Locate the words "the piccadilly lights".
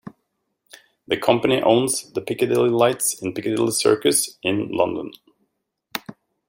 2.13-3.21